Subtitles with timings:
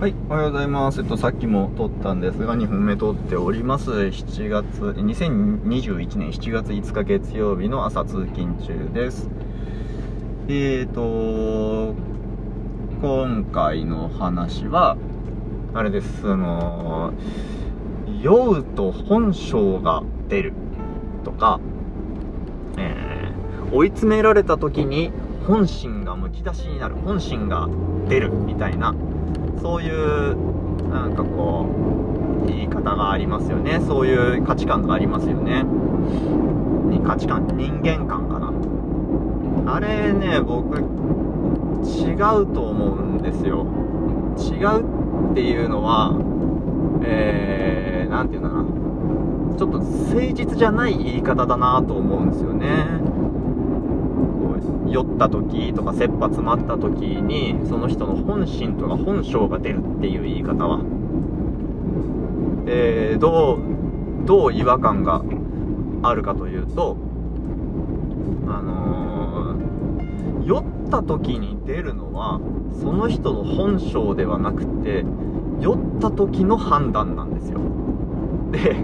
[0.00, 1.00] はい、おはようございます。
[1.00, 3.90] えっと、さっきも撮ったんですが、2本目撮っております。
[3.90, 9.28] 7月、2021年7月5日月曜日の朝通勤中です。
[10.46, 11.96] えーと、
[13.02, 14.96] 今回の話は、
[15.74, 17.12] あれです、その、
[18.22, 20.52] 酔うと本性が出る
[21.24, 21.58] とか、
[22.76, 25.10] えー追い詰められた時に
[25.46, 27.68] 本心がむき出しになる、本心が
[28.08, 28.94] 出るみたいな、
[29.60, 30.36] そういう、
[30.90, 31.66] なんかこ
[32.44, 33.80] う、言い方がありますよね。
[33.86, 35.64] そういう価値観がありますよね。
[36.90, 38.52] に価値観、人間観かな。
[39.74, 43.66] あれね、僕、違うと思うんですよ。
[44.38, 46.16] 違うっていうのは、
[47.02, 48.64] えー、ていうんだな。
[49.58, 52.86] ちょっと誠実じゃない言い方だなと思うんですよね。
[54.88, 60.80] 酔った時とか切羽詰まった時にその人の本心とか本性が出るっていう言い方は、
[62.66, 63.58] えーどう
[64.26, 65.22] どう違和感が
[66.02, 66.96] あるかというと
[68.46, 72.40] あのー酔った時に出るのは
[72.72, 75.04] その人の本性ではなくて
[75.60, 77.60] 酔った時の判断なんですよ。
[78.52, 78.76] で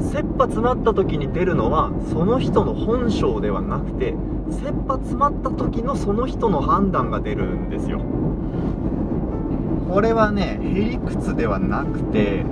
[0.00, 4.14] 切羽詰まった時に出るのはその人の本性ではなくて
[4.50, 8.00] 切羽詰まった時のその人の判断が出るんですよ。
[9.90, 12.44] これはねへりくつではなくて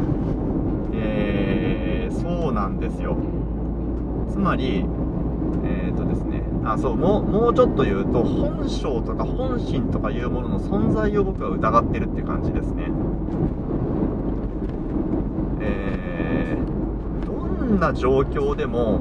[0.93, 3.17] えー、そうなんですよ。
[4.31, 4.85] つまり
[5.65, 12.91] えーとですねあそうもうもうちょっと言うと本性とか本心とかいうものの存在を僕は疑ってるって感じですね。
[15.61, 16.76] えー、
[17.67, 19.01] んな状況でも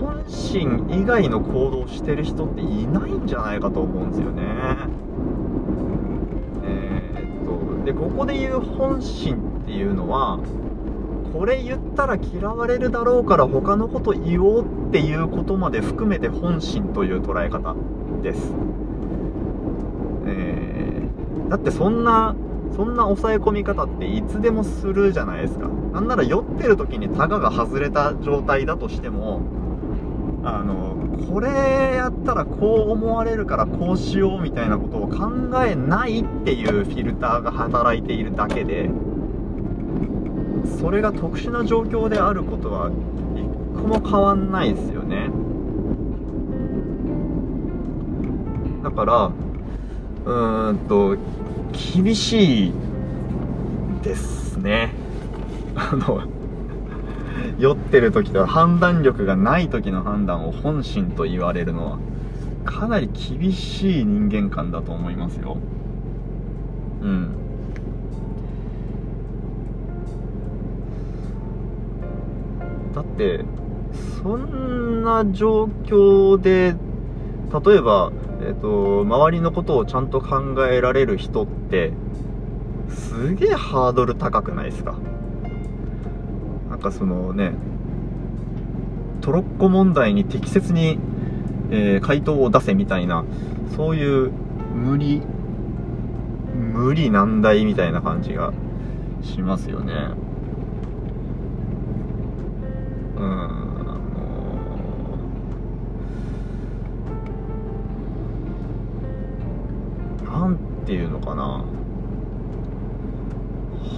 [0.00, 4.42] 本心以外の行動をしてる人っていないんじゃないかと思うんですよね。
[6.64, 10.38] えーっとでここで言う本心っていうのは
[11.32, 17.74] これ言ったら嫌われるだろうから他のこと言おうっていうことまで含めて本心という捉え方
[18.22, 18.52] です。
[20.26, 20.84] えー
[21.50, 22.34] だってそんな
[22.76, 25.68] そんな抑え込み方っていつでもするじゃないですか。
[25.92, 29.42] なんなら酔ってる時にタガが外れた状態だとしても
[30.42, 30.96] あの
[31.32, 31.48] これ
[31.96, 35.30] やったらこう思われるからこうしようみたいなことを考
[35.64, 38.90] えないっていうフィルターが働いているだけで
[40.80, 42.90] それが特殊な状況であることは
[43.36, 45.30] 一個も変わんないですよね。
[48.82, 49.30] だから
[50.26, 51.16] うーんと
[51.74, 52.72] 厳しい
[54.02, 54.92] ですね。
[55.74, 56.22] あの
[57.58, 61.98] 酔ってる時と判断力がない時の判断を本心と言われるのは
[62.64, 65.56] かなり厳しい人間観だと思いますよ。
[67.02, 67.34] うん。
[72.94, 73.44] だって
[74.22, 76.74] そんな状況で
[77.62, 78.10] 例えば、
[78.46, 81.92] えっと周りのことをちゃんと考えられる人って
[82.88, 84.94] すげえハードル高くないですか？
[86.70, 87.52] なんかそのね
[89.22, 90.98] トロッコ問題に適切に、
[91.70, 93.24] えー回答を出せみたいな
[93.74, 94.30] そういう
[94.74, 95.22] 無理
[96.72, 98.52] 無理難題みたいな感じが
[99.22, 99.92] しますよね。
[103.16, 103.73] うん。
[110.34, 111.64] あのなんていうのかな。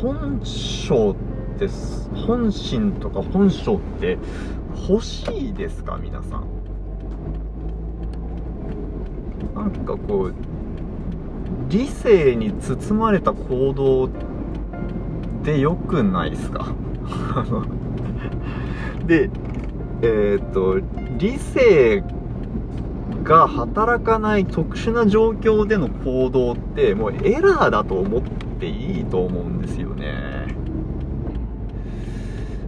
[0.03, 1.17] 本性っ
[1.59, 4.19] てす本心とか本性って
[4.89, 5.99] 欲しいですか？
[6.03, 6.45] 皆さん。
[9.55, 10.35] なんかこう
[11.71, 14.11] 理性に包まれた行動
[15.43, 16.75] でよくないですか？
[19.07, 19.31] で
[20.03, 20.79] えーっと
[21.19, 22.05] 理性
[23.27, 30.47] が働かない特殊な状況での行動ってもうエラーだと思っていいと思うんですよね。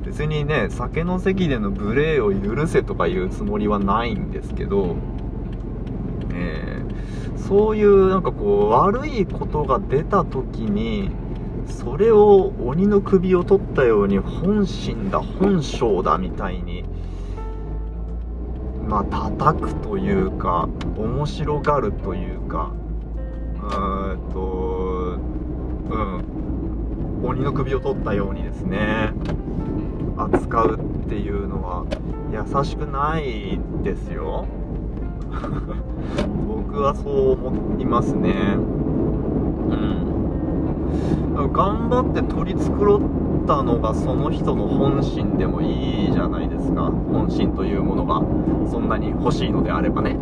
[0.04, 4.96] 別にね酒の席での無礼を許せとかいうつもりはないんですけど、
[6.34, 6.82] え
[7.36, 11.10] そういうなんかこう悪いことが出た時に
[11.66, 16.84] それを鬼の首を取ったように本心だ本性だみたいに
[18.88, 22.72] まあ叩くというか面白がるというか
[23.62, 25.18] うんと
[25.90, 26.38] うん。
[27.22, 29.12] 鬼の首を取ったようにですね
[30.16, 31.84] 扱うっていうのは
[32.32, 34.46] 優しくないですよ。
[36.48, 38.56] 僕はそう思いますね。
[38.56, 38.60] う
[41.44, 41.52] ん。
[41.52, 43.00] 頑張って取り繕っ
[43.48, 46.82] たのがその人の本心でもいいじゃないですか。
[46.82, 48.20] 本心というものが。
[48.70, 50.10] そんなに欲しいのであればね。
[50.10, 50.18] うん。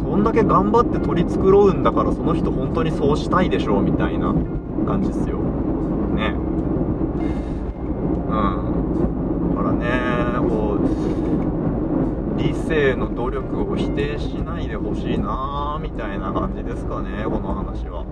[0.00, 4.32] そんだけ頑張って取り繕うんだからその人本当にそうしたいでしょうみたいな
[4.86, 5.38] 感じっすよ。
[6.14, 6.36] ね。
[8.28, 8.34] うん。
[9.56, 10.80] だからねこう
[12.40, 18.04] 理性の努力を否定しないでほしいなみたいな感じですかねこの話は。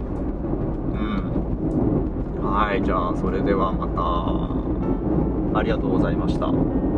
[2.78, 5.58] いじゃあそれではまた。
[5.58, 6.97] ありがとうございました。